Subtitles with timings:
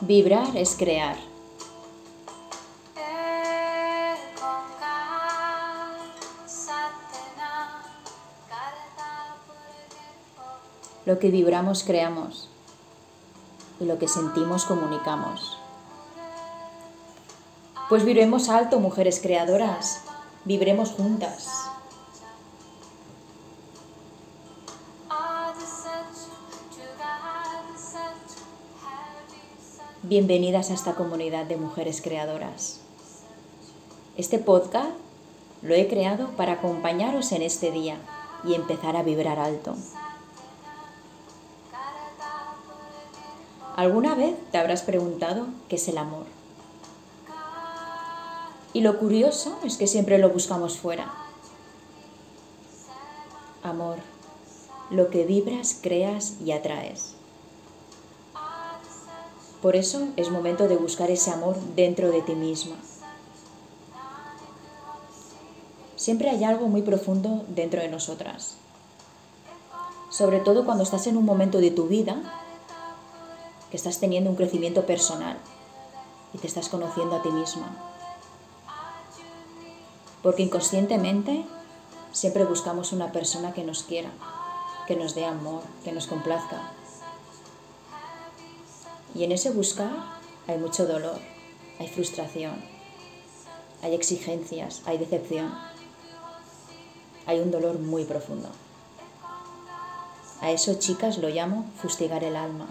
[0.00, 1.16] Vibrar es crear.
[11.04, 12.48] Lo que vibramos creamos
[13.80, 15.58] y lo que sentimos comunicamos.
[17.88, 20.02] Pues vibremos alto, mujeres creadoras,
[20.44, 21.68] vibremos juntas.
[30.04, 32.78] Bienvenidas a esta comunidad de mujeres creadoras.
[34.16, 34.92] Este podcast
[35.60, 37.96] lo he creado para acompañaros en este día
[38.44, 39.74] y empezar a vibrar alto.
[43.74, 46.26] ¿Alguna vez te habrás preguntado qué es el amor?
[48.72, 51.12] Y lo curioso es que siempre lo buscamos fuera.
[53.64, 53.96] Amor,
[54.90, 57.17] lo que vibras, creas y atraes.
[59.62, 62.76] Por eso es momento de buscar ese amor dentro de ti misma.
[65.96, 68.54] Siempre hay algo muy profundo dentro de nosotras.
[70.10, 72.16] Sobre todo cuando estás en un momento de tu vida
[73.70, 75.36] que estás teniendo un crecimiento personal
[76.32, 77.76] y te estás conociendo a ti misma.
[80.22, 81.44] Porque inconscientemente
[82.12, 84.10] siempre buscamos una persona que nos quiera,
[84.86, 86.72] que nos dé amor, que nos complazca,
[89.14, 89.90] y en ese buscar
[90.46, 91.18] hay mucho dolor,
[91.78, 92.62] hay frustración,
[93.82, 95.54] hay exigencias, hay decepción,
[97.26, 98.48] hay un dolor muy profundo.
[100.40, 102.66] A eso, chicas, lo llamo fustigar el alma,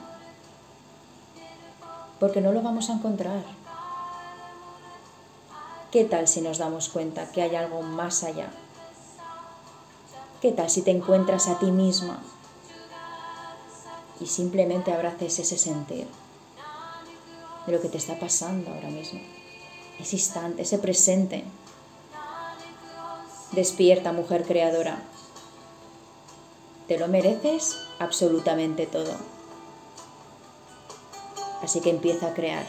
[2.19, 3.43] porque no lo vamos a encontrar.
[5.91, 8.51] ¿Qué tal si nos damos cuenta que hay algo más allá?
[10.41, 12.19] ¿Qué tal si te encuentras a ti misma
[14.19, 16.07] y simplemente abraces ese sentir?
[17.67, 19.19] De lo que te está pasando ahora mismo.
[19.99, 21.43] Ese instante, ese presente.
[23.51, 25.03] Despierta, mujer creadora.
[26.87, 29.13] Te lo mereces absolutamente todo.
[31.61, 32.65] Así que empieza a crear.